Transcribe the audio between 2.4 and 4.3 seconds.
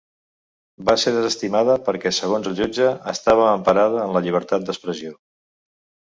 el jutge, estava emparada en la